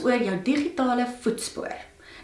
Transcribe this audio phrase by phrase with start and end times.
[0.00, 1.76] oor jou digitale voetspoor.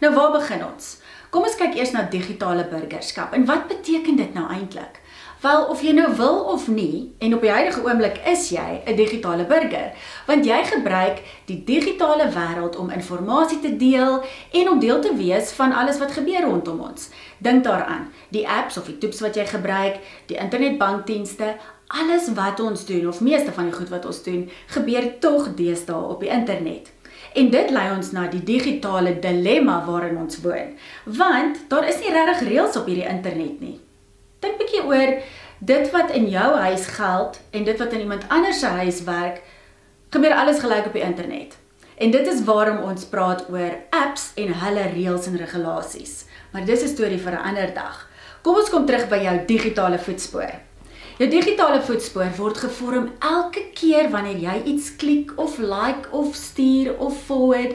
[0.00, 0.96] Nou waar begin ons?
[1.30, 3.32] Kom ons kyk eers na digitale burgerskap.
[3.32, 5.00] En wat beteken dit nou eintlik?
[5.40, 8.96] Wel, of jy nou wil of nie, en op die huidige oomblik is jy 'n
[8.96, 9.92] digitale burger,
[10.26, 15.52] want jy gebruik die digitale wêreld om inligting te deel en om deel te wees
[15.52, 17.10] van alles wat gebeur rondom ons.
[17.38, 22.86] Dink daaraan, die apps of die toeps wat jy gebruik, die internetbankdienste, alles wat ons
[22.86, 26.95] doen of meeste van die goed wat ons doen, gebeur tog deesdae op die internet.
[27.34, 30.78] En dit lei ons na die digitale dilemma waarin ons woon.
[31.04, 33.80] Want daar is nie regtig reëls op hierdie internet nie.
[34.40, 35.22] Dink 'n bietjie oor
[35.58, 39.42] dit wat in jou huis geld en dit wat in iemand anders se huis werk,
[40.10, 41.56] gebeur alles gelyk op die internet.
[41.96, 46.24] En dit is waarom ons praat oor apps en hulle reëls en regulasies.
[46.52, 48.08] Maar dis 'n storie vir 'n ander dag.
[48.42, 50.65] Kom ons kom terug by jou digitale voetspoor.
[51.16, 56.90] Jou digitale voetspoor word gevorm elke keer wanneer jy iets klik of like of stuur
[57.00, 57.72] of forward,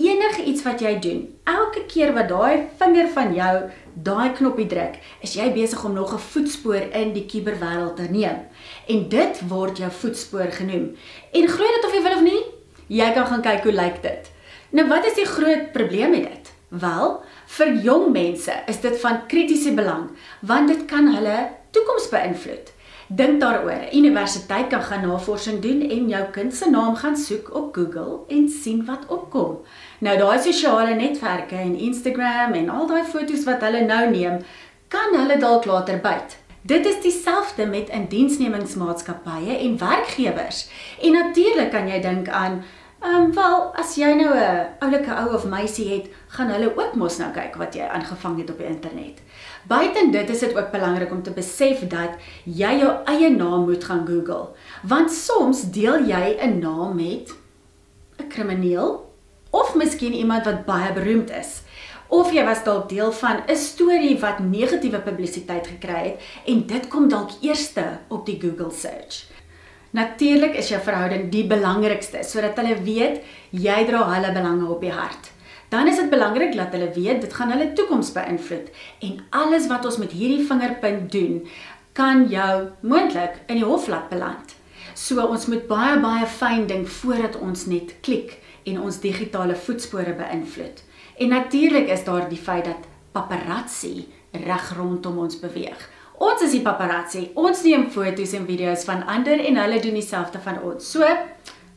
[0.00, 1.18] enige iets wat jy doen.
[1.44, 3.52] Elke keer wat daai vinger van jou
[3.92, 8.48] daai knoppie druk, is jy besig om nog 'n voetspoor in die kuberwêreld te neem.
[8.88, 10.96] En dit word jou voetspoor genoem.
[11.32, 12.42] En glo dit of jy wil of nie,
[12.86, 14.32] jy kan gaan kyk hoe lyk dit.
[14.70, 16.52] Nou wat is die groot probleem met dit?
[16.68, 22.74] Wel, vir jong mense is dit van kritiese belang want dit kan hulle toekoms beïnvloed.
[23.08, 23.88] Dink daaroor.
[23.92, 28.48] Universiteit kan gaan navorsing doen en jou kind se naam gaan soek op Google en
[28.48, 29.62] sien wat opkom.
[29.98, 34.42] Nou daai sosiale netwerke en Instagram en al daai foto's wat hulle nou neem,
[34.92, 36.36] kan hulle dalk later byt.
[36.68, 40.68] Dit is dieselfde met indiensnemingsmaatskappye en werkgewers.
[41.00, 42.60] En natuurlik kan jy dink aan
[43.00, 46.94] Ehm um, wel, as jy nou 'n oulike ou of meisie het, gaan hulle ook
[46.94, 49.22] mos nou kyk wat jy aangevang het op die internet.
[49.68, 53.84] Buiten dit is dit ook belangrik om te besef dat jy jou eie naam moet
[53.84, 54.48] gaan Google,
[54.82, 57.34] want soms deel jy 'n naam met
[58.18, 59.14] 'n krimineel
[59.50, 61.62] of miskien iemand wat baie beroemd is.
[62.08, 66.88] Of jy was dalk deel van 'n storie wat negatiewe publisiteit gekry het en dit
[66.88, 69.38] kom dalk eerste op die Google search.
[69.90, 74.92] Natuurlik is jou verhouding die belangrikste sodat hulle weet jy dra hulle belange op die
[74.92, 75.30] hart.
[75.68, 78.68] Dan is dit belangrik dat hulle weet dit gaan hulle toekoms beïnvloed
[79.08, 81.40] en alles wat ons met hierdie vingerpunt doen
[81.96, 84.54] kan jou moontlik in die hof laat beland.
[84.94, 88.36] So ons moet baie baie fyn dink voordat ons net klik
[88.68, 90.84] en ons digitale voetspore beïnvloed.
[91.18, 94.06] En natuurlik is daar die feit dat paparazzi
[94.44, 95.80] reg rondom ons beweeg.
[96.18, 97.28] Ons is die paparazzi.
[97.38, 100.90] Ons neem foto's en video's van ander en hulle doen dieselfde van ons.
[100.90, 101.06] So,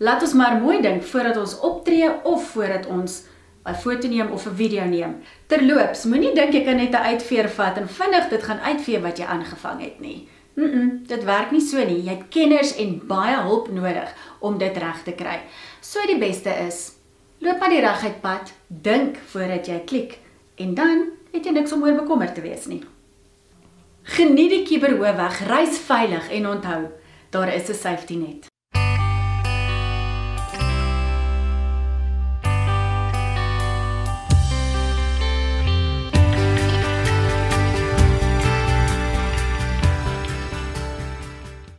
[0.01, 3.23] laat ons maar mooi dink voordat ons optree of voordat ons
[3.65, 5.21] 'n foto neem of 'n video neem.
[5.47, 9.17] Terloops, moenie dink jy kan net 'n uitveer vat en vinnig dit gaan uitvee wat
[9.17, 10.27] jy aangevang het nie.
[10.55, 12.01] Mm, -mm dit werk nie so nie.
[12.03, 15.39] Jy het kenners en baie hulp nodig om dit reg te kry.
[15.81, 16.93] So die beste is,
[17.39, 20.17] loop maar die reguit pad, dink voordat jy klik
[20.55, 22.83] en dan het jy niks om oor bekommer te wees nie.
[24.11, 26.81] Geniet die kuberhoofweg, reis veilig en onthou,
[27.31, 28.50] daar is 'n safety net.